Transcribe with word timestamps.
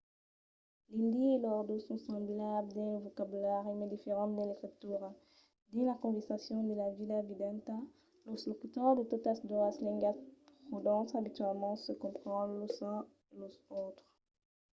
l'indi 0.93 1.27
e 1.35 1.37
l'ordó 1.43 1.75
son 1.81 1.99
semblables 2.07 2.71
dins 2.75 2.91
lo 2.93 3.01
vocabulari 3.07 3.71
mas 3.79 3.91
diferents 3.93 4.33
dins 4.37 4.47
l'escritura; 4.49 5.07
dins 5.71 5.87
las 5.89 6.01
conversacions 6.05 6.65
de 6.69 6.75
la 6.83 6.89
vida 6.99 7.17
vidanta 7.29 7.75
los 8.27 8.41
locutors 8.49 8.95
de 8.99 9.05
totas 9.13 9.37
doas 9.51 9.75
lengas 9.85 10.17
pòdon 10.69 11.01
abitualament 11.21 11.77
se 11.79 11.91
comprendre 12.03 12.55
los 12.61 12.75
uns 12.91 13.05
e 13.33 13.35
los 13.41 13.55
autres 13.79 14.07